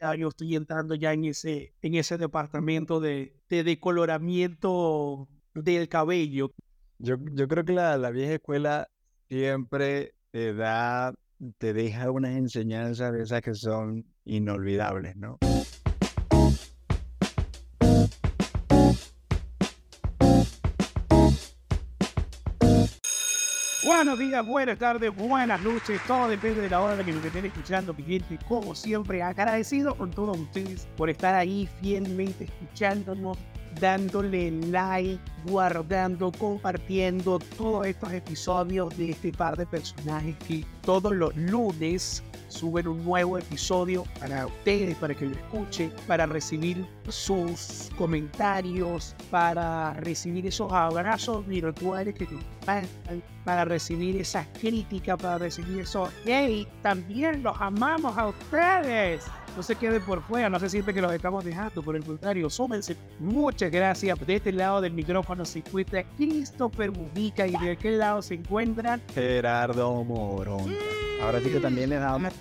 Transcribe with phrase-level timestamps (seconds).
[0.00, 6.52] ya yo estoy entrando ya en ese, en ese departamento de, de decoloramiento del cabello.
[6.98, 8.88] Yo, yo creo que la, la vieja escuela
[9.28, 11.14] siempre te da,
[11.58, 15.38] te deja unas enseñanzas de esas que son inolvidables, ¿no?
[23.98, 27.92] Buenos días, buenas tardes, buenas noches, todo depende de la hora que nos estén escuchando,
[27.92, 28.38] mi gente.
[28.46, 33.36] Como siempre, agradecido con todos ustedes por estar ahí fielmente escuchándonos,
[33.80, 41.34] dándole like, guardando, compartiendo todos estos episodios de este par de personajes que todos los
[41.36, 49.14] lunes suben un nuevo episodio para ustedes, para que lo escuchen, para recibir sus comentarios,
[49.30, 52.44] para recibir esos abrazos virtuales que nos
[53.44, 59.24] para recibir esas críticas, para recibir esos hey, también los amamos a ustedes.
[59.56, 62.48] No se queden por fuera, no se siente que los estamos dejando, por el contrario,
[62.48, 62.96] súmense.
[63.18, 64.24] Muchas gracias.
[64.24, 69.02] De este lado del micrófono se encuentra Christopher Mujica y de aquel lado se encuentran
[69.14, 70.72] Gerardo Morón.
[71.22, 72.32] Ahora sí que también les damos.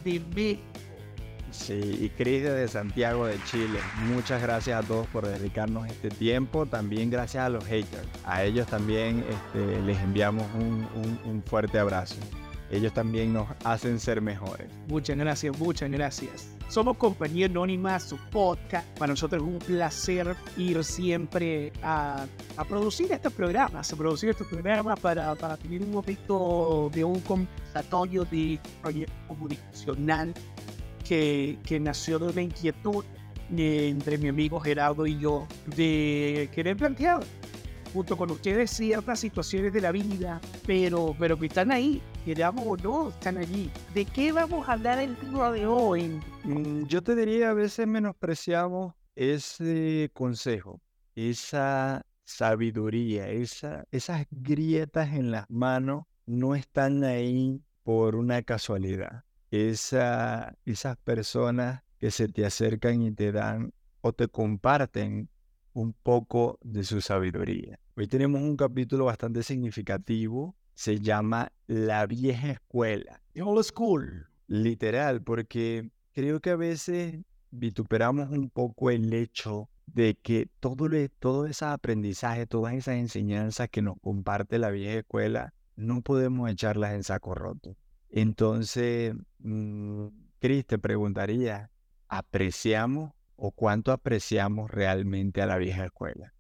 [1.50, 3.80] Sí, y Cris de Santiago de Chile.
[4.14, 6.66] Muchas gracias a todos por dedicarnos este tiempo.
[6.68, 8.08] También gracias a los haters.
[8.26, 12.18] A ellos también este, les enviamos un, un- un fuerte abrazo.
[12.70, 14.68] Ellos también nos hacen ser mejores.
[14.88, 16.50] Muchas gracias, muchas gracias.
[16.68, 18.86] Somos Compañía Anónima, su podcast.
[18.98, 22.26] Para nosotros es un placer ir siempre a,
[22.58, 27.22] a producir estos programas, a producir estos programas para, para tener un momento de un
[27.22, 30.34] conversatorio de proyecto comunicacional
[31.08, 33.06] que, que nació de una inquietud
[33.56, 37.22] eh, entre mi amigo Gerardo y yo de querer plantear
[37.94, 42.76] junto con ustedes ciertas situaciones de la vida, pero, pero que están ahí, queramos o
[42.76, 43.72] no, están allí.
[43.94, 46.20] ¿De qué vamos a hablar el día de hoy?
[46.44, 50.82] Mm, Yo te diría, a veces menospreciamos ese consejo,
[51.16, 59.24] esa sabiduría, esa, esas grietas en las manos no están ahí por una casualidad.
[59.50, 63.72] Esa, esas personas que se te acercan y te dan
[64.02, 65.30] o te comparten
[65.72, 67.80] un poco de su sabiduría.
[67.96, 73.20] Hoy tenemos un capítulo bastante significativo, se llama La vieja escuela.
[73.34, 74.28] The Old School.
[74.46, 77.16] Literal, porque creo que a veces
[77.50, 83.70] vituperamos un poco el hecho de que todo, le- todo ese aprendizaje, todas esas enseñanzas
[83.70, 87.76] que nos comparte la vieja escuela, no podemos echarlas en saco roto.
[88.12, 90.08] Entonces, mm,
[90.40, 91.72] Cris, te preguntaría,
[92.08, 96.36] ¿apreciamos o cuánto apreciamos realmente a la vieja escuela?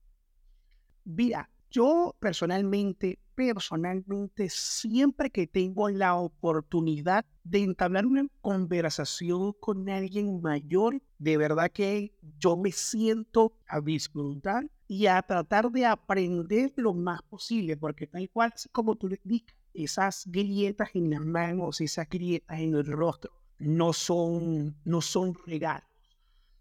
[1.05, 10.41] Mira, yo personalmente, personalmente, siempre que tengo la oportunidad de entablar una conversación con alguien
[10.41, 16.93] mayor, de verdad que yo me siento a disfrutar y a tratar de aprender lo
[16.93, 22.09] más posible, porque tal cual, como tú le indicas, esas grietas en las manos, esas
[22.09, 25.87] grietas en el rostro, no son, no son regalos.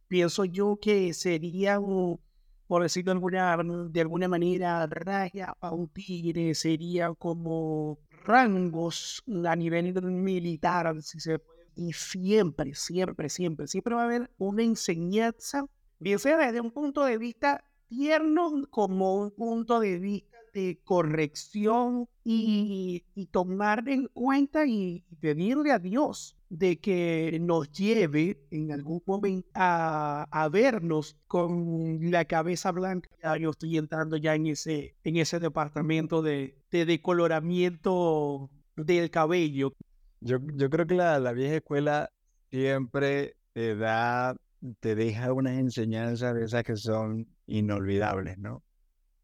[0.09, 2.21] Pienso yo que sería un,
[2.67, 9.55] por decirlo de alguna, de alguna manera, raya a un tigre, sería como rangos a
[9.55, 11.57] nivel militar, si se puede.
[11.77, 15.67] Y siempre, siempre, siempre, siempre va a haber una enseñanza,
[15.99, 22.09] bien sea desde un punto de vista tierno como un punto de vista de corrección
[22.29, 29.01] y, y tomar en cuenta y pedirle a Dios de que nos lleve en algún
[29.07, 33.09] momento a, a vernos con la cabeza blanca.
[33.23, 39.73] Ya yo estoy entrando ya en ese, en ese departamento de, de decoloramiento del cabello.
[40.21, 42.11] Yo, yo creo que la, la vieja escuela
[42.51, 44.35] siempre te da,
[44.81, 48.65] te deja unas enseñanzas de esas que son inolvidables, ¿no?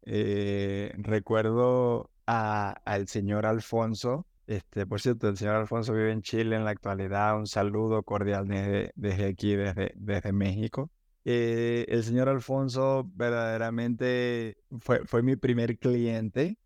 [0.05, 6.55] Eh, recuerdo a- al señor Alfonso, este, por cierto, el señor Alfonso vive en Chile
[6.55, 10.91] en la actualidad, un saludo cordial desde, desde aquí, desde, desde México.
[11.25, 16.57] Eh, el señor Alfonso verdaderamente fue, fue mi primer cliente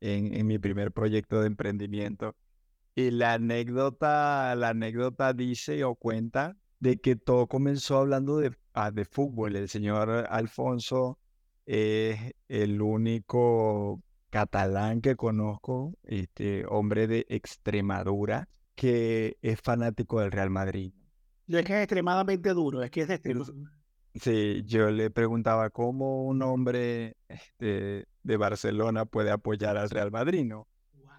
[0.00, 2.34] en, en mi primer proyecto de emprendimiento.
[2.94, 8.90] Y la anécdota, la anécdota dice o cuenta de que todo comenzó hablando de, ah,
[8.90, 9.56] de fútbol.
[9.56, 11.18] El señor Alfonso
[11.66, 14.02] es el único
[14.36, 20.92] catalán que conozco, este hombre de Extremadura, que es fanático del Real Madrid.
[21.48, 23.70] Es que es extremadamente duro, es que es extremadamente
[24.14, 30.44] Sí, yo le preguntaba cómo un hombre este, de Barcelona puede apoyar al Real Madrid,
[30.44, 30.68] ¿no?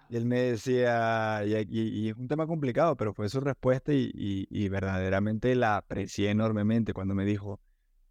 [0.08, 4.68] Y él me decía, y, es un tema complicado, pero fue su respuesta y, y,
[4.68, 7.60] verdaderamente la aprecié enormemente cuando me dijo,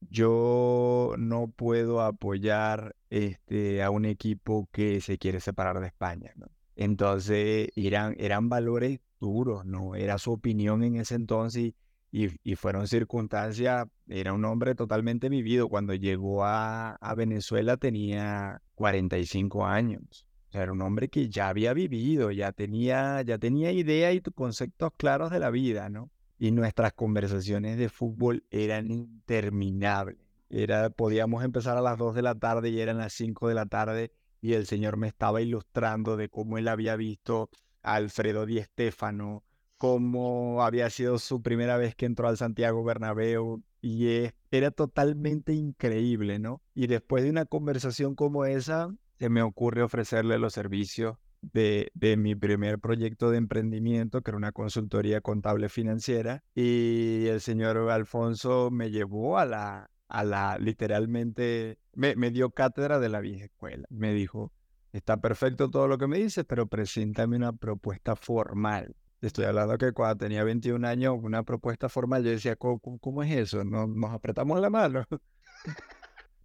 [0.09, 6.31] yo no puedo apoyar este, a un equipo que se quiere separar de España.
[6.35, 6.47] ¿no?
[6.75, 9.95] Entonces eran, eran valores duros, ¿no?
[9.95, 11.73] Era su opinión en ese entonces
[12.11, 15.69] y, y fueron circunstancias, era un hombre totalmente vivido.
[15.69, 20.27] Cuando llegó a, a Venezuela tenía 45 años.
[20.49, 24.21] O sea, era un hombre que ya había vivido, ya tenía, ya tenía idea y
[24.21, 26.09] conceptos claros de la vida, ¿no?
[26.37, 30.17] Y nuestras conversaciones de fútbol eran interminables.
[30.49, 33.65] Era, podíamos empezar a las 2 de la tarde y eran las 5 de la
[33.65, 34.11] tarde
[34.41, 37.49] y el señor me estaba ilustrando de cómo él había visto
[37.81, 39.43] a Alfredo Di Stéfano,
[39.77, 46.39] cómo había sido su primera vez que entró al Santiago Bernabéu y era totalmente increíble,
[46.39, 46.61] ¿no?
[46.73, 52.17] Y después de una conversación como esa, se me ocurre ofrecerle los servicios de, de,
[52.17, 58.69] mi primer proyecto de emprendimiento, que era una consultoría contable financiera, y el señor Alfonso
[58.71, 63.85] me llevó a la, a la literalmente, me, me dio cátedra de la vieja escuela.
[63.89, 64.51] Me dijo,
[64.93, 68.95] está perfecto todo lo que me dices, pero preséntame una propuesta formal.
[69.21, 73.31] Estoy hablando que cuando tenía 21 años, una propuesta formal, yo decía, ¿cómo, cómo es
[73.31, 73.63] eso?
[73.63, 75.05] ¿Nos, nos apretamos la mano.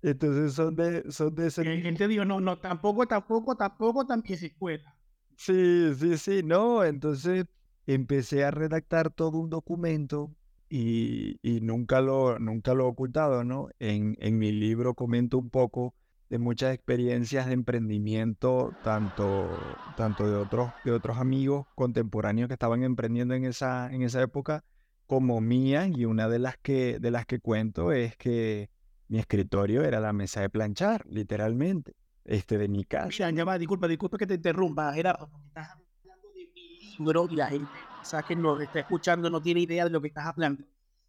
[0.02, 1.64] Entonces son de, son de ese...
[1.64, 4.96] gente dijo, no, no, tampoco, tampoco, tampoco, también se escuela.
[5.36, 6.84] Sí, sí, sí, no.
[6.84, 7.46] Entonces
[7.86, 10.34] empecé a redactar todo un documento
[10.68, 13.68] y, y nunca, lo, nunca lo he ocultado, ¿no?
[13.78, 15.94] En, en mi libro comento un poco
[16.30, 19.50] de muchas experiencias de emprendimiento, tanto,
[19.98, 24.64] tanto de, otros, de otros amigos contemporáneos que estaban emprendiendo en esa, en esa época,
[25.06, 28.70] como mía, y una de las que, de las que cuento es que
[29.12, 31.94] mi escritorio era la mesa de planchar, literalmente,
[32.24, 33.10] este de mi casa.
[33.10, 37.36] Ya, ya disculpa, disculpa que te interrumpa, Gerardo, porque estás hablando de mi libro y
[37.36, 37.70] la gente,
[38.00, 40.64] o sea, que nos está escuchando, no tiene idea de lo que estás hablando.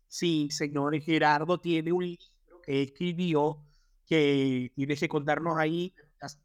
[0.10, 3.64] Sí, señor Gerardo tiene un libro que escribió
[4.06, 5.94] que tienes que contarnos ahí.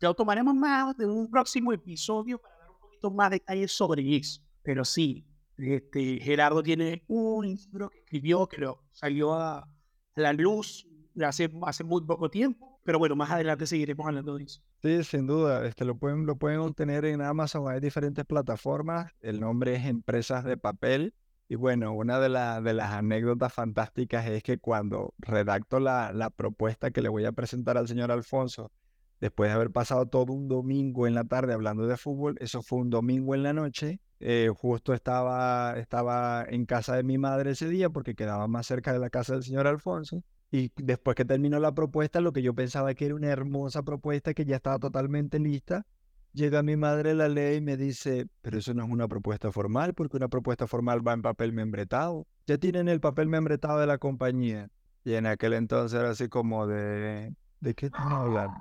[0.00, 4.40] Ya tomaremos más de un próximo episodio para dar un poquito más detalles sobre eso.
[4.62, 5.26] Pero sí,
[5.56, 9.68] este, Gerardo tiene un libro que escribió, que lo salió a
[10.14, 10.87] la luz
[11.24, 14.60] hace, hace muy poco tiempo, pero bueno, más adelante seguiremos hablando de eso.
[14.82, 19.40] Sí, sin duda, este, lo, pueden, lo pueden obtener en Amazon, hay diferentes plataformas, el
[19.40, 21.14] nombre es Empresas de Papel,
[21.48, 26.90] y bueno, una de, de las anécdotas fantásticas es que cuando redacto la, la propuesta
[26.90, 28.70] que le voy a presentar al señor Alfonso,
[29.20, 32.80] después de haber pasado todo un domingo en la tarde hablando de fútbol, eso fue
[32.80, 37.68] un domingo en la noche, eh, justo estaba, estaba en casa de mi madre ese
[37.68, 40.22] día porque quedaba más cerca de la casa del señor Alfonso.
[40.50, 44.32] Y después que terminó la propuesta, lo que yo pensaba que era una hermosa propuesta
[44.32, 45.84] que ya estaba totalmente lista,
[46.32, 49.94] llega mi madre, la ley y me dice, pero eso no es una propuesta formal,
[49.94, 52.26] porque una propuesta formal va en papel membretado.
[52.46, 54.70] Ya tienen el papel membretado de la compañía.
[55.04, 58.58] Y en aquel entonces era así como de, ¿de qué están hablando?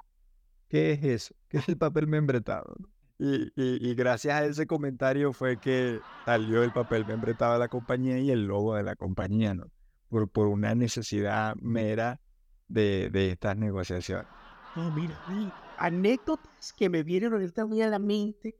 [0.69, 1.36] ¿Qué es eso?
[1.48, 2.75] ¿Qué es el papel membretado?
[3.19, 8.19] Y, y, gracias a ese comentario fue que salió el papel membretado de la compañía
[8.19, 9.72] y el logo de la compañía, ¿no?
[10.09, 12.19] Por, por una necesidad mera
[12.68, 14.27] de, de estas negociaciones.
[14.75, 15.19] Oh, mira,
[15.77, 18.56] anécdotas que me vienen ahorita a la mente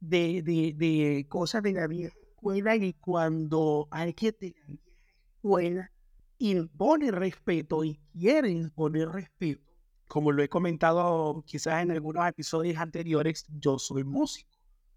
[0.00, 4.82] de, de, de, cosas de la vieja escuela y cuando alguien de la vieja
[5.36, 5.90] escuela
[6.38, 9.62] impone respeto y quiere imponer respeto,
[10.08, 14.50] como lo he comentado quizás en algunos episodios anteriores, yo soy músico,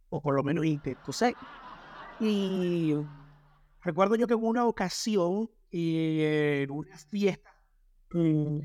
[0.10, 1.36] o por lo menos intento ser.
[2.20, 2.96] Y
[3.82, 7.54] recuerdo yo que en una ocasión en unas fiestas
[8.12, 8.60] mm,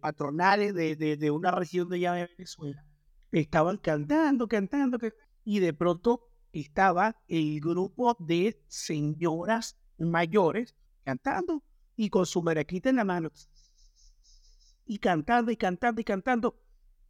[0.00, 2.84] patronales de, de, una región de allá de Venezuela.
[3.32, 4.98] Estaban cantando, cantando,
[5.44, 10.74] y de pronto estaba el grupo de señoras mayores
[11.04, 11.62] cantando
[11.96, 13.30] y con su maraquita en la mano.
[14.86, 16.60] Y cantando y cantando y cantando.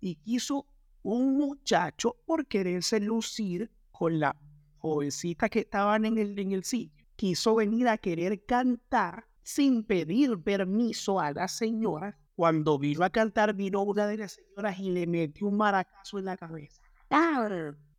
[0.01, 0.67] Y quiso
[1.03, 4.37] un muchacho por quererse lucir con la
[4.79, 10.43] jovencita que estaban en el, en el sitio quiso venir a querer cantar sin pedir
[10.43, 12.19] permiso a la señora.
[12.35, 16.27] Cuando vino a cantar, vino una de las señoras y le metió un maracazo en
[16.27, 16.83] la cabeza.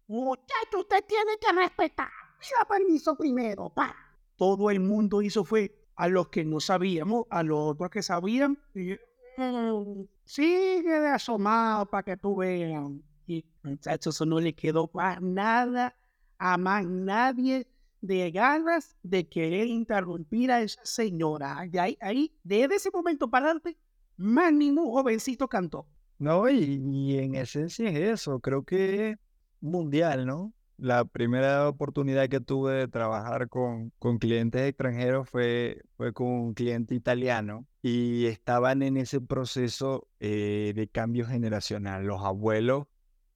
[0.08, 2.10] Muchacho, usted tiene que respetar.
[2.40, 3.96] Pida permiso primero, pa.
[4.36, 8.60] Todo el mundo hizo fue a los que no sabíamos, a los otros que sabían.
[8.76, 12.84] Mm, sigue de asomado para que tú veas.
[13.26, 15.96] Y muchacho, eso no le quedó para nada
[16.38, 17.68] a más nadie
[18.08, 21.60] de ganas de querer interrumpir a esa señora.
[21.60, 23.78] Ahí, ahí, desde ese momento para adelante,
[24.16, 25.88] más ningún jovencito cantó.
[26.18, 29.18] No, y, en esencia es eso, creo que
[29.62, 30.54] mundial, ¿no?
[30.78, 36.54] la primera oportunidad que tuve de trabajar con, con clientes extranjeros fue, fue con un
[36.54, 42.06] cliente italiano y estaban en ese proceso eh, de cambio generacional.
[42.06, 42.86] Los abuelos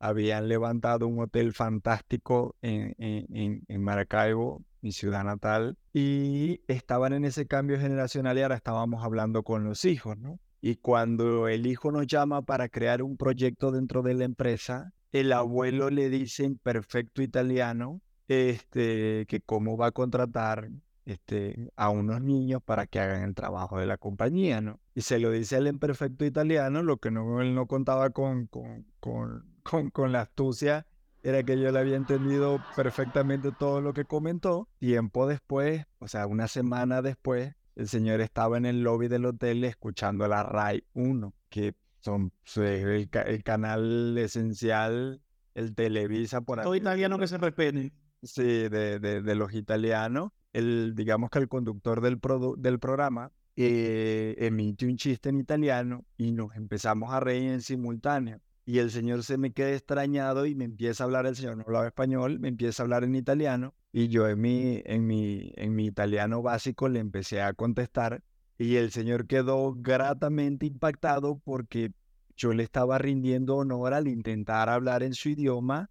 [0.02, 7.24] habían levantado un hotel fantástico en, en, en, Maracaibo, mi ciudad natal, y estaban en
[7.24, 10.40] ese cambio generacional y ahora estábamos hablando con los hijos, ¿no?
[10.60, 15.34] Y cuando el hijo nos llama para crear un proyecto dentro de la empresa, el
[15.34, 20.70] abuelo le dice en perfecto italiano este, que cómo va a contratar
[21.06, 24.80] este, a unos niños para que hagan el trabajo de la compañía, ¿no?
[24.96, 28.48] Y se lo dice él en perfecto italiano, lo que no, él no contaba con,
[28.48, 30.86] con, con, con, la astucia
[31.24, 34.68] era que yo le había entendido perfectamente todo lo que comentó.
[34.80, 39.64] Tiempo después, o sea, una semana después, el señor estaba en el lobby del hotel
[39.64, 43.10] escuchando la RAI 1, que son el,
[43.44, 45.22] canal esencial,
[45.54, 47.94] el Televisa por Todo italiano que se respete.
[48.24, 50.32] Sí, de, de, los italianos.
[50.54, 52.20] El, digamos que el conductor del,
[52.58, 58.40] del programa eh, emite un chiste en italiano y nos empezamos a reír en simultáneo.
[58.72, 61.64] Y el señor se me queda extrañado y me empieza a hablar, el señor no
[61.64, 65.76] hablaba español, me empieza a hablar en italiano y yo en mi, en mi, en
[65.76, 68.24] mi italiano básico le empecé a contestar
[68.58, 71.92] y el señor quedó gratamente impactado porque
[72.38, 75.90] yo le estaba rindiendo honor al intentar hablar en su idioma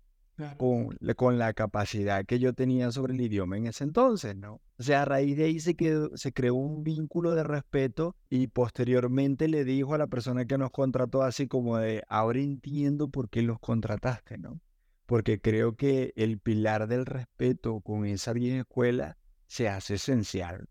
[0.57, 4.61] con, con, la capacidad que yo tenía sobre el idioma en ese entonces, ¿no?
[4.79, 8.47] O sea, a raíz de ahí se, quedó, se creó un vínculo de respeto y
[8.47, 13.29] posteriormente le dijo a la persona que nos contrató así como de, ahora entiendo por
[13.29, 14.61] qué los contrataste, ¿no?
[15.07, 20.69] Porque creo que el pilar del respeto con esa vieja escuela se hace esencial.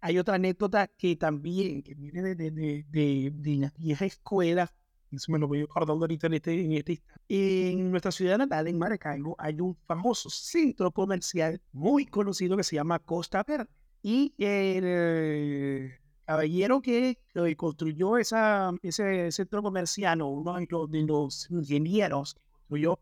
[0.00, 4.72] Hay otra anécdota que también que viene de, de, de, de la vieja escuela,
[5.12, 8.78] eso me lo voy acordando ahorita en este, en este En nuestra ciudad natal, en
[8.78, 13.68] Maracaibo, hay un famoso centro comercial muy conocido que se llama Costa Verde.
[14.02, 15.92] Y el
[16.24, 17.18] caballero que
[17.56, 20.58] construyó esa, ese centro comercial, uno
[20.88, 22.98] de los ingenieros que construyó,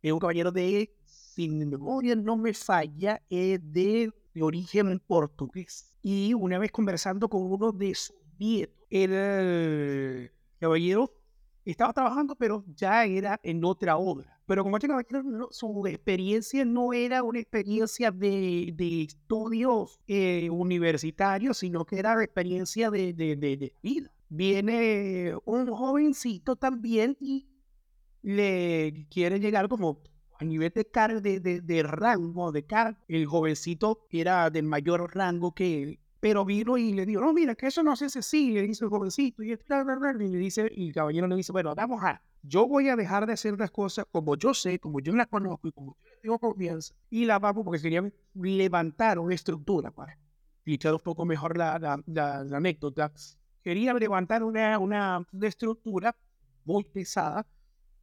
[0.00, 5.94] es un caballero de, sin memoria no me falla, es de de origen portugués.
[6.02, 11.12] Y una vez conversando con uno de sus nietos, el caballero
[11.64, 14.40] estaba trabajando, pero ya era en otra obra.
[14.46, 21.84] Pero como caballero, su experiencia no era una experiencia de, de estudios eh, universitarios, sino
[21.84, 24.10] que era experiencia de, de, de, vida.
[24.28, 27.48] Viene un jovencito también y
[28.22, 30.02] le quiere llegar como
[30.38, 35.54] a nivel de, car de, de, rango, de car, el jovencito era de mayor rango
[35.54, 36.00] que él.
[36.22, 38.84] Pero vino y le dijo, no, mira, que eso no se hace así, le dice
[38.84, 39.42] el jovencito.
[39.42, 43.26] Y, le dice, y el caballero le dice, bueno, vamos a, yo voy a dejar
[43.26, 46.38] de hacer las cosas como yo sé, como yo las conozco y como yo tengo
[46.38, 46.94] confianza.
[47.10, 50.16] Y la vamos porque quería levantar una estructura para
[50.58, 53.12] explicar un poco mejor la, la, la, anécdota.
[53.60, 56.14] Quería levantar una, una, una estructura
[56.64, 57.44] muy pesada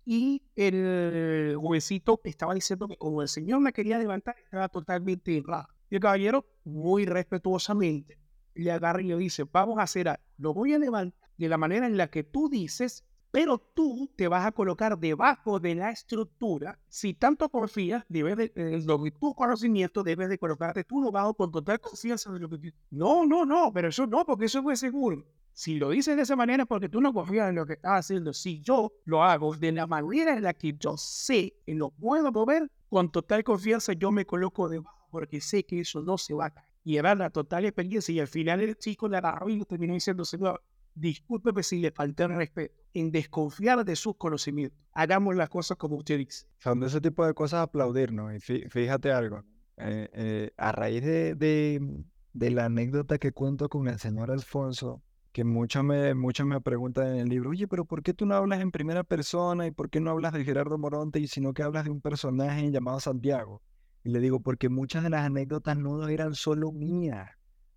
[0.03, 5.69] y el jovencito estaba diciendo que como el señor me quería levantar, estaba totalmente errado.
[5.89, 8.17] Y el caballero, muy respetuosamente,
[8.53, 10.23] le agarra y le dice, vamos a hacer algo.
[10.37, 14.27] Lo voy a levantar de la manera en la que tú dices, pero tú te
[14.27, 16.79] vas a colocar debajo de la estructura.
[16.87, 21.51] Si tanto confías, debes de, eh, lo tu conocimiento debes de colocarte tú debajo con
[21.51, 25.25] total confianza de lo que No, no, no, pero eso no, porque eso es seguro.
[25.53, 28.33] Si lo dices de esa manera porque tú no confías en lo que estás haciendo.
[28.33, 32.31] Si yo lo hago de la manera en la que yo sé que lo puedo
[32.31, 36.47] mover, con total confianza yo me coloco debajo porque sé que eso no se va
[36.47, 36.53] a
[36.97, 40.63] era la total experiencia y al final el chico le agarró y terminó diciendo, señor,
[40.95, 44.79] discúlpeme si le falté el respeto, en desconfiar de sus conocimientos.
[44.93, 46.47] Hagamos las cosas como usted dice.
[46.57, 48.33] Son de ese tipo de cosas aplaudir, ¿no?
[48.33, 49.43] Y fíjate algo,
[49.77, 55.01] eh, eh, a raíz de, de, de, la anécdota que cuento con el señor Alfonso,
[55.31, 58.35] que muchos me, muchos me preguntan en el libro, oye, pero ¿por qué tú no
[58.35, 61.63] hablas en primera persona y por qué no hablas de Gerardo Moronte y sino que
[61.63, 63.61] hablas de un personaje llamado Santiago?
[64.03, 67.29] Y le digo, porque muchas de las anécdotas no eran solo mías,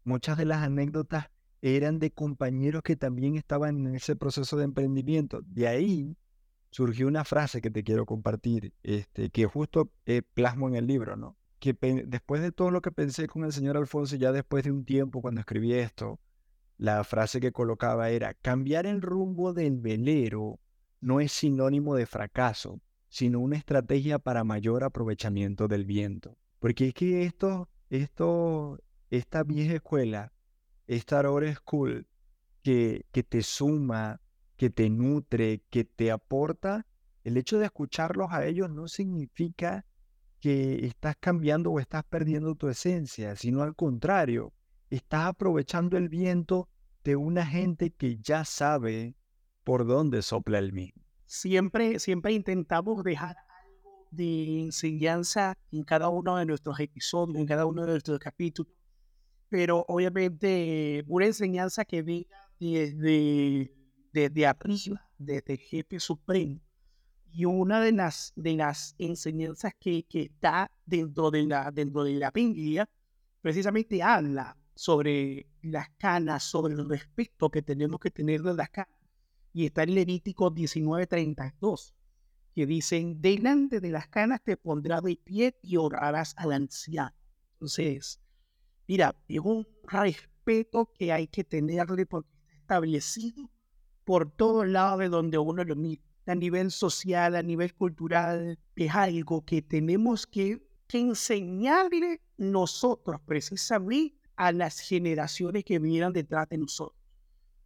[0.05, 1.31] muchas de las anécdotas
[1.63, 5.43] eran de compañeros que también estaban en ese proceso de emprendimiento.
[5.47, 6.17] De ahí
[6.71, 11.17] surgió una frase que te quiero compartir, este, que justo eh, plasmo en el libro,
[11.17, 11.37] ¿no?
[11.61, 11.77] Que
[12.07, 15.23] después de todo lo que pensé con el señor Alfonso, ya después de un tiempo
[15.23, 16.19] cuando escribí esto,
[16.79, 20.59] la frase que colocaba era, cambiar el rumbo del velero
[21.01, 22.81] no es sinónimo de fracaso,
[23.13, 26.39] sino una estrategia para mayor aprovechamiento del viento.
[26.59, 28.79] Porque es que esto, esto,
[29.11, 30.33] esta vieja escuela,
[30.87, 32.07] esta Aurora School,
[32.63, 34.23] que, que te suma,
[34.57, 36.87] que te nutre, que te aporta,
[37.23, 39.85] el hecho de escucharlos a ellos no significa
[40.41, 44.55] que estás cambiando o estás perdiendo tu esencia, sino al contrario,
[44.89, 46.67] estás aprovechando el viento
[47.05, 49.17] de una gente que ya sabe
[49.65, 51.02] por dónde sopla el mismo.
[51.35, 57.65] Siempre, siempre intentamos dejar algo de enseñanza en cada uno de nuestros episodios, en cada
[57.65, 58.71] uno de nuestros capítulos,
[59.49, 63.75] pero obviamente una enseñanza que venga desde,
[64.13, 66.61] desde arriba, desde jefe supremo.
[67.33, 72.13] Y una de las, de las enseñanzas que, que está dentro de, la, dentro de
[72.13, 72.87] la Biblia,
[73.41, 79.02] precisamente habla sobre las canas, sobre el respeto que tenemos que tener de las canas.
[79.53, 81.95] Y está en Levítico 19:32,
[82.55, 87.15] que dicen, delante de las canas te pondrás de pie y orarás al anciano.
[87.55, 88.21] Entonces,
[88.87, 93.51] mira, es un respeto que hay que tenerle porque está establecido
[94.05, 96.03] por todos lados de donde uno lo mira.
[96.27, 100.63] A nivel social, a nivel cultural, es algo que tenemos que,
[100.95, 107.02] enseñarle nosotros precisamente a las generaciones que vinieran detrás de nosotros.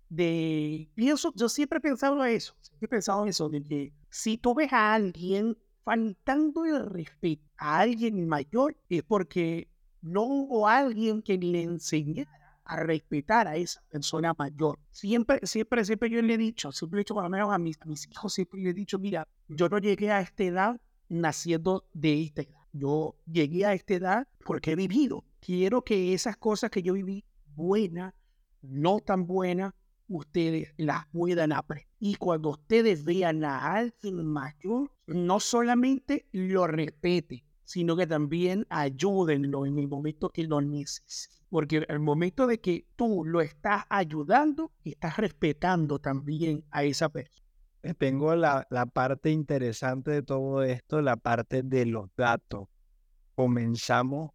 [0.08, 4.54] De, pienso, yo siempre he pensado eso, siempre he pensado eso, de que si tú
[4.54, 9.68] ves a alguien faltando el respeto a alguien mayor, es porque
[10.02, 12.30] no hubo alguien que le enseñara
[12.64, 14.78] a respetar a esa persona mayor.
[14.90, 17.84] Siempre, siempre, siempre yo le he dicho, siempre he dicho por lo a mis, a
[17.86, 22.22] mis hijos, siempre le he dicho, mira, yo no llegué a esta edad naciendo de
[22.22, 22.60] esta edad.
[22.72, 27.24] Yo llegué a esta edad porque he vivido quiero que esas cosas que yo viví,
[27.54, 28.12] buenas,
[28.62, 29.72] no tan buenas,
[30.08, 31.88] ustedes las puedan aprender.
[31.98, 39.66] Y cuando ustedes vean a alguien mayor, no solamente lo respeten, sino que también ayúdenlo
[39.66, 41.36] en el momento que lo necesiten.
[41.48, 47.46] Porque el momento de que tú lo estás ayudando, estás respetando también a esa persona.
[47.82, 52.68] Eh, tengo la, la parte interesante de todo esto, la parte de los datos.
[53.34, 54.32] Comenzamos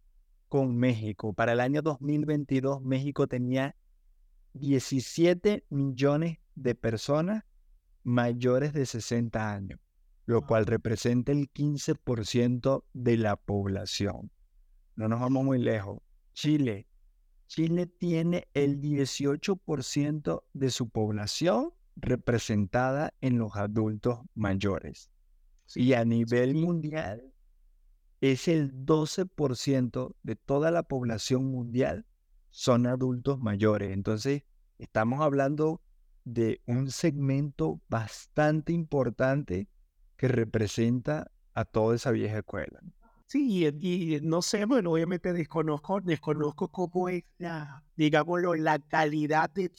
[0.48, 1.32] con México.
[1.32, 3.74] Para el año 2022, México tenía
[4.54, 7.44] 17 millones de personas
[8.02, 9.80] mayores de 60 años,
[10.26, 14.30] lo cual representa el 15% de la población.
[14.96, 16.00] No nos vamos muy lejos.
[16.34, 16.86] Chile.
[17.46, 25.10] Chile tiene el 18% de su población representada en los adultos mayores.
[25.74, 27.32] Y a nivel mundial,
[28.22, 32.06] es el 12% de toda la población mundial
[32.52, 33.92] son adultos mayores.
[33.92, 34.44] Entonces,
[34.78, 35.80] estamos hablando
[36.24, 39.68] de un segmento bastante importante
[40.16, 42.80] que representa a toda esa vieja escuela.
[43.26, 49.72] Sí, y, no sé, bueno, obviamente desconozco, desconozco cómo es la, digámoslo, la calidad de,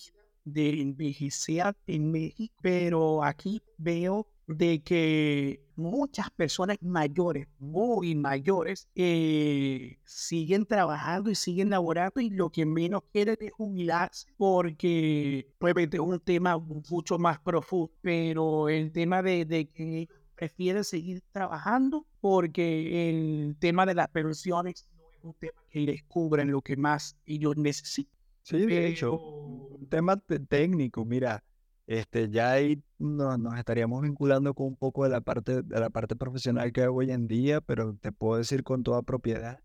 [0.44, 9.97] de envejecer en México, pero aquí veo de que muchas personas mayores, muy mayores, eh,
[10.06, 16.01] siguen trabajando y siguen laborando y lo que menos quieren es jubilarse porque obviamente es
[16.01, 23.10] un tema mucho más profundo, pero el tema de, de que prefieren seguir trabajando porque
[23.10, 27.56] el tema de las pensiones no es un tema que descubren lo que más ellos
[27.58, 28.13] necesitan.
[28.43, 31.41] Sí, de hecho, un tema técnico, mira,
[31.88, 36.15] este, ya ahí nos, estaríamos vinculando con un poco de la parte de la parte
[36.15, 39.60] profesional que hago hoy en día, pero te puedo decir con toda propiedad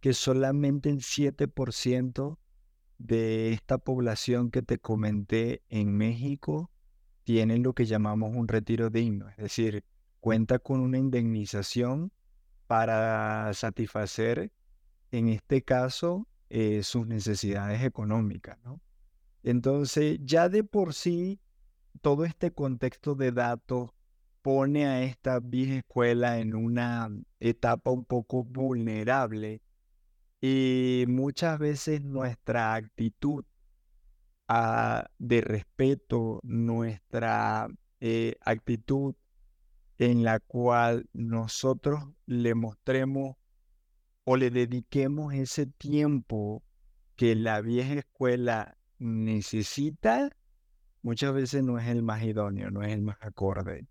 [0.00, 2.38] que solamente el 7%
[2.98, 6.70] de esta población que te comenté en México
[7.24, 9.84] tienen lo que llamamos un retiro digno, es decir,
[10.20, 12.12] cuenta con una indemnización
[12.66, 14.52] para satisfacer,
[15.10, 18.80] en este caso, eh, sus necesidades económicas, ¿no?
[19.42, 21.40] Entonces, ya de por sí,
[22.00, 23.90] todo este contexto de datos
[24.42, 27.08] pone a esta vieja escuela en una
[27.40, 29.62] etapa un poco vulnerable
[30.40, 33.44] y muchas veces nuestra actitud
[34.48, 37.68] ah, de respeto, nuestra
[38.00, 39.14] eh, actitud
[39.98, 43.36] en la cual nosotros le mostremos
[44.24, 46.62] o le dediquemos ese tiempo
[47.16, 50.30] que la vieja escuela necesita,
[51.06, 53.86] muchas veces no es el más idóneo, no es el más acorde.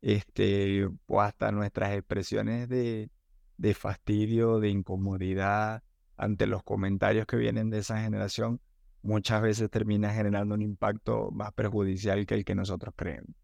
[0.00, 3.10] Este, o hasta nuestras expresiones de,
[3.58, 5.82] de fastidio, de incomodidad
[6.16, 8.62] ante los comentarios que vienen de esa generación,
[9.02, 13.36] muchas veces termina generando un impacto más perjudicial que el que nosotros creemos.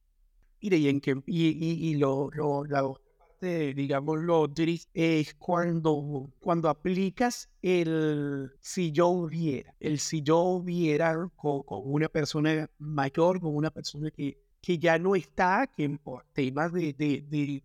[0.59, 0.89] Y, y,
[1.27, 2.31] y, y lo,
[3.47, 11.29] digamos, lo triste es cuando, cuando aplicas el si yo hubiera, el si yo hubiera
[11.37, 16.73] con, una persona mayor, con una persona que, que ya no está, que por temas
[16.73, 17.63] de,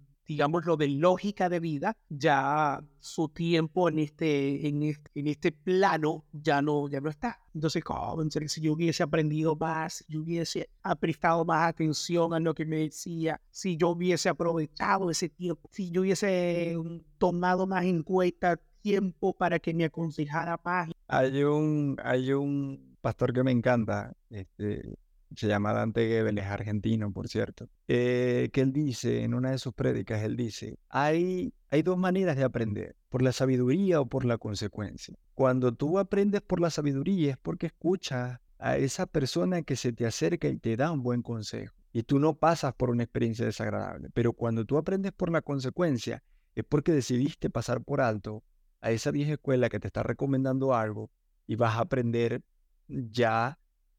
[0.65, 6.61] lo de lógica de vida, ya su tiempo en este, en este, en plano ya
[6.61, 7.39] no, ya no está.
[7.53, 12.53] Entonces, oh, si yo hubiese aprendido más, si yo hubiese prestado más atención a lo
[12.53, 17.85] que me decía, si yo hubiese aprovechado ese tiempo, si yo hubiese mm, tomado más
[17.85, 20.89] en cuenta tiempo para que me aconsejara más.
[21.07, 24.97] Hay un, hay un pastor que me encanta, este,
[25.35, 29.57] se llama Dante Gebel, es argentino, por cierto, eh, que él dice, en una de
[29.57, 34.25] sus prédicas, él dice, hay, hay dos maneras de aprender, por la sabiduría o por
[34.25, 35.15] la consecuencia.
[35.33, 40.05] Cuando tú aprendes por la sabiduría es porque escuchas a esa persona que se te
[40.05, 41.75] acerca y te da un buen consejo.
[41.93, 44.09] Y tú no pasas por una experiencia desagradable.
[44.13, 46.23] Pero cuando tú aprendes por la consecuencia,
[46.55, 48.43] es porque decidiste pasar por alto
[48.81, 51.09] a esa vieja escuela que te está recomendando algo
[51.45, 52.41] y vas a aprender
[52.87, 53.57] ya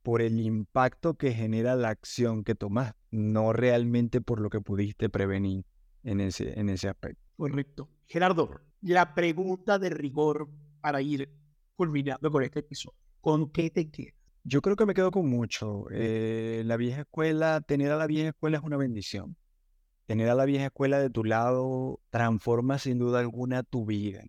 [0.08, 5.10] por el impacto que genera la acción que tomas, no realmente por lo que pudiste
[5.10, 5.66] prevenir
[6.02, 7.20] en ese, en ese aspecto.
[7.36, 7.90] Correcto.
[8.06, 10.48] Gerardo, la pregunta de rigor
[10.80, 11.30] para ir
[11.76, 12.96] culminando con este episodio.
[13.20, 14.14] ¿Con qué te quedas?
[14.44, 15.84] Yo creo que me quedo con mucho.
[15.90, 19.36] Eh, la vieja escuela, tener a la vieja escuela es una bendición.
[20.06, 24.24] Tener a la vieja escuela de tu lado transforma sin duda alguna tu vida.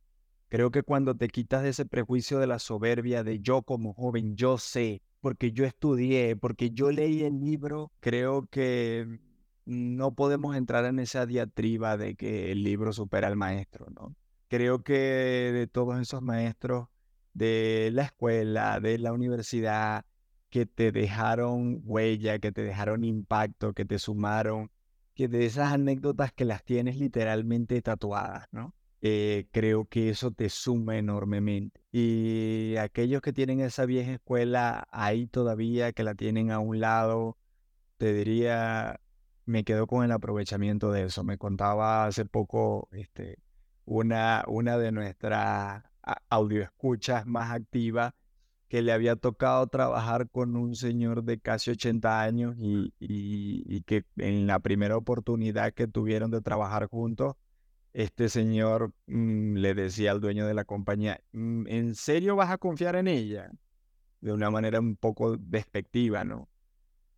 [0.50, 4.36] Creo que cuando te quitas de ese prejuicio de la soberbia de yo como joven,
[4.36, 9.20] yo sé, porque yo estudié, porque yo leí el libro, creo que
[9.66, 14.16] no podemos entrar en esa diatriba de que el libro supera al maestro, ¿no?
[14.48, 16.88] Creo que de todos esos maestros
[17.34, 20.04] de la escuela, de la universidad,
[20.50, 24.72] que te dejaron huella, que te dejaron impacto, que te sumaron,
[25.14, 28.74] que de esas anécdotas que las tienes literalmente tatuadas, ¿no?
[29.02, 31.82] Eh, creo que eso te suma enormemente.
[31.92, 37.38] Y aquellos que tienen esa vieja escuela ahí todavía, que la tienen a un lado,
[37.98, 39.00] te diría,
[39.46, 41.24] me quedo con el aprovechamiento de eso.
[41.24, 43.40] Me contaba hace poco este,
[43.86, 45.84] una, una de nuestras
[46.30, 48.14] audioescuchas más activas
[48.68, 54.06] que le había tocado trabajar con un señor de casi 80 años y, y que
[54.18, 57.36] en la primera oportunidad que tuvieron de trabajar juntos,
[57.93, 62.58] este señor mm, le decía al dueño de la compañía, mm, ¿en serio vas a
[62.58, 63.52] confiar en ella?
[64.21, 66.49] De una manera un poco despectiva, ¿no?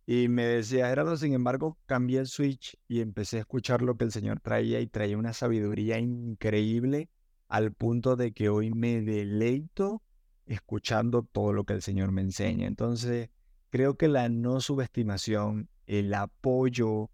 [0.06, 4.04] Y me decía, Gerardo, sin embargo, cambié el switch y empecé a escuchar lo que
[4.04, 7.08] el señor traía y traía una sabiduría increíble
[7.48, 10.02] al punto de que hoy me deleito
[10.46, 12.66] escuchando todo lo que el señor me enseña.
[12.66, 13.30] Entonces,
[13.70, 17.10] creo que la no subestimación, el apoyo,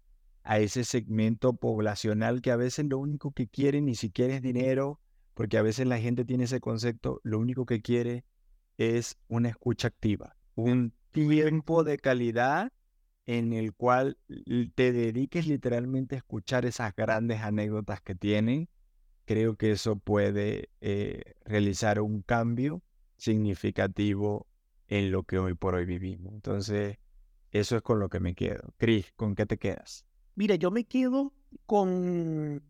[0.49, 4.99] a ese segmento poblacional que a veces lo único que quiere ni siquiera es dinero,
[5.35, 8.25] porque a veces la gente tiene ese concepto, lo único que quiere
[8.79, 12.73] es una escucha activa, un tiempo de calidad
[13.27, 14.17] en el cual
[14.73, 18.69] te dediques literalmente a escuchar esas grandes anécdotas que tienen,
[19.25, 22.81] creo que eso puede eh, realizar un cambio
[23.17, 24.47] significativo
[24.87, 26.33] en lo que hoy por hoy vivimos.
[26.33, 26.97] Entonces,
[27.51, 28.73] eso es con lo que me quedo.
[28.77, 30.08] Cris, ¿con qué te quedas?
[30.35, 31.33] Mira, yo me quedo
[31.65, 32.63] con,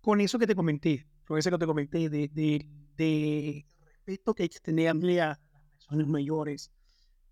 [0.00, 4.48] con eso que te comenté, con eso que te comenté, de, de, respeto que hay
[4.48, 6.70] que tenerle a las personas mayores,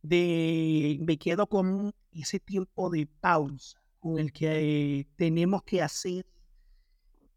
[0.03, 6.25] de me quedo con ese tiempo de pausa con el que tenemos que hacer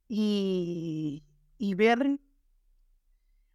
[0.08, 1.24] y,
[1.58, 2.20] y ver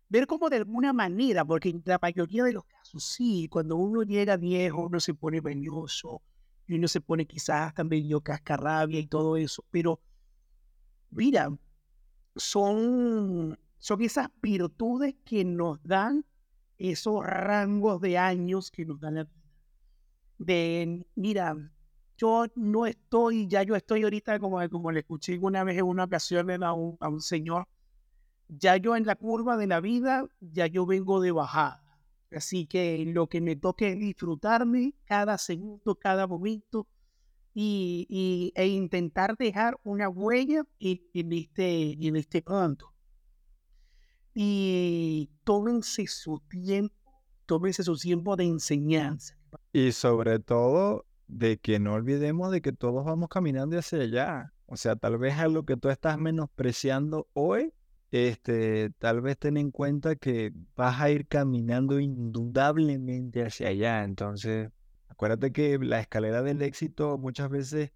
[0.09, 4.03] ver como de alguna manera, porque en la mayoría de los casos sí, cuando uno
[4.03, 6.23] llega viejo, uno se pone venioso,
[6.67, 10.01] y uno se pone quizás también yo cascarrabia y todo eso, pero
[11.11, 11.57] mira,
[12.35, 16.25] son, son esas virtudes que nos dan
[16.79, 19.33] esos rangos de años que nos dan la vida.
[20.39, 21.57] De, mira,
[22.19, 26.05] yo no estoy, ya yo estoy ahorita, como, como le escuché una vez en una
[26.05, 27.67] ocasión a un, a un señor,
[28.49, 31.86] ya yo en la curva de la vida, ya yo vengo de bajada
[32.33, 36.89] Así que lo que me toque es disfrutarme cada segundo, cada momento
[37.55, 42.93] y, e intentar dejar una huella en, este, en este punto.
[44.35, 46.95] Y tómense su tiempo,
[47.47, 49.39] tómense su tiempo de enseñanza.
[49.73, 54.53] Y sobre todo, de que no olvidemos de que todos vamos caminando hacia allá.
[54.67, 57.73] O sea, tal vez a lo que tú estás menospreciando hoy,
[58.17, 64.05] este, tal vez ten en cuenta que vas a ir caminando indudablemente hacia allá.
[64.05, 64.71] Entonces,
[65.09, 67.93] acuérdate que la escalera del éxito muchas veces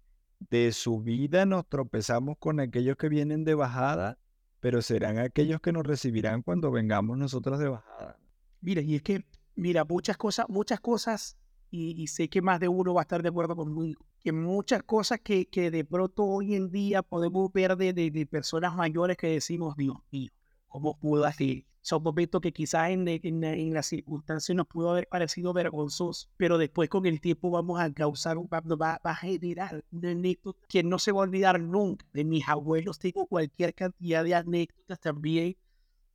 [0.49, 4.17] de subida nos tropezamos con aquellos que vienen de bajada,
[4.59, 8.17] pero serán aquellos que nos recibirán cuando vengamos nosotros de bajada.
[8.61, 11.37] Mira, y es que, mira, muchas cosas, muchas cosas,
[11.69, 14.05] y, y sé que más de uno va a estar de acuerdo conmigo.
[14.23, 18.75] Que muchas cosas que, que de pronto hoy en día podemos ver de, de, personas
[18.75, 20.31] mayores que decimos, Dios mío,
[20.67, 21.65] ¿cómo pudo así?
[21.81, 26.59] Son momentos que quizás en, en, en las circunstancias nos pudo haber parecido vergonzosos, pero
[26.59, 30.83] después con el tiempo vamos a causar, un, va, va a generar una anécdota que
[30.83, 32.05] no se va a olvidar nunca.
[32.13, 35.57] De mis abuelos tengo cualquier cantidad de anécdotas también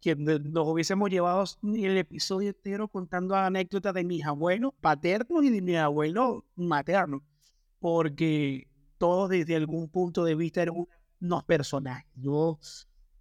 [0.01, 5.63] que nos hubiésemos llevado el episodio entero contando anécdotas de mis abuelos paternos y de
[5.63, 7.23] mis abuelos maternos
[7.79, 10.87] porque todos desde algún punto de vista eran
[11.21, 12.11] unos personajes.
[12.17, 12.59] Yo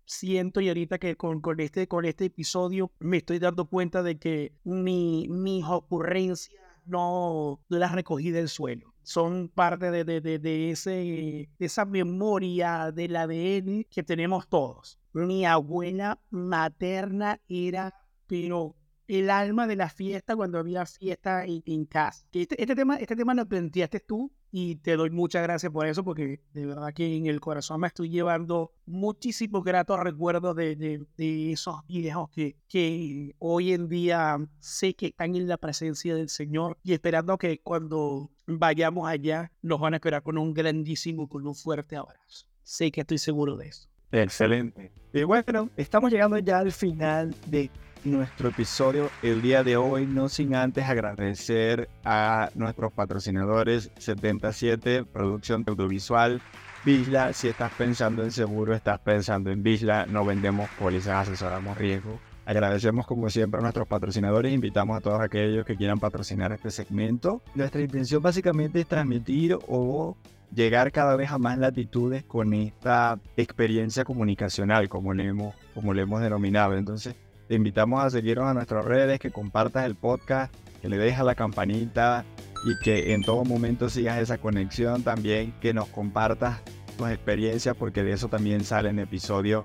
[0.05, 4.17] siento y ahorita que con, con, este, con este episodio me estoy dando cuenta de
[4.17, 8.93] que mi, mis ocurrencias no, las recogí del suelo.
[9.03, 14.99] Son parte de, de, de, de, ese, de esa memoria del ADN que tenemos todos.
[15.13, 17.93] Mi abuela materna era,
[18.27, 18.75] pero
[19.07, 22.25] el alma de la fiesta cuando había fiesta en, casa.
[22.31, 26.01] Este, este, tema, este tema lo planteaste tú y te doy muchas gracias por eso
[26.01, 31.51] porque de verdad que en el corazón me estoy llevando muchísimos gratos recuerdos de, de,
[31.51, 36.77] esos viejos que, que hoy en día sé que están en la presencia del Señor
[36.83, 41.53] y esperando que cuando vayamos allá nos van a esperar con un grandísimo, con un
[41.53, 42.47] fuerte abrazo.
[42.63, 43.89] Sé que estoy seguro de eso.
[44.13, 44.89] Excelente.
[45.11, 47.69] Y bueno, estamos llegando ya al final de
[48.05, 55.63] nuestro episodio el día de hoy, no sin antes agradecer a nuestros patrocinadores 77 Producción
[55.67, 56.41] Audiovisual,
[56.85, 62.19] Visla, si estás pensando en seguro, estás pensando en Visla, no vendemos pólizas, asesoramos riesgo.
[62.45, 67.41] Agradecemos como siempre a nuestros patrocinadores, invitamos a todos aquellos que quieran patrocinar este segmento.
[67.55, 70.15] Nuestra intención básicamente es transmitir o
[70.53, 76.03] llegar cada vez a más latitudes con esta experiencia comunicacional, como le hemos, como le
[76.03, 76.77] hemos denominado.
[76.77, 77.15] Entonces,
[77.47, 81.35] te invitamos a seguirnos a nuestras redes, que compartas el podcast, que le dejes la
[81.35, 82.25] campanita
[82.65, 86.61] y que en todo momento sigas esa conexión también, que nos compartas
[86.97, 89.63] tus experiencias, porque de eso también salen episodios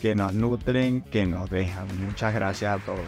[0.00, 1.86] que nos nutren, que nos dejan.
[2.04, 3.00] Muchas gracias a todos.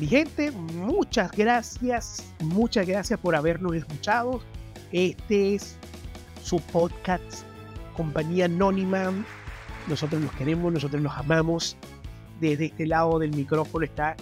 [0.00, 4.40] Mi gente, muchas gracias, muchas gracias por habernos escuchado.
[4.90, 5.76] Este es
[6.42, 7.42] su podcast,
[7.96, 9.12] Compañía Anónima.
[9.86, 11.76] Nosotros nos queremos, nosotros nos amamos
[12.40, 14.16] desde este lado del micrófono está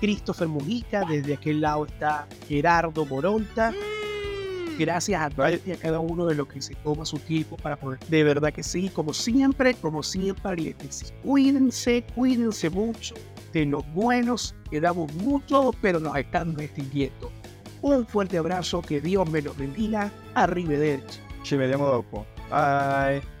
[0.00, 3.72] Christopher Mujica, desde aquel lado está Gerardo Moronta.
[4.78, 7.76] Gracias a todos y a cada uno de los que se toma su tiempo para
[7.76, 7.98] poder.
[8.08, 10.76] De verdad que sí, como siempre, como siempre,
[11.24, 13.14] cuídense, cuídense mucho
[13.52, 17.32] de los buenos, que damos mucho, pero nos están distinguiendo.
[17.82, 20.12] Un fuerte abrazo, que Dios me los bendiga.
[20.34, 21.20] Arrivederci.
[21.42, 22.26] Ci vediamo dopo.
[22.50, 23.37] Bye.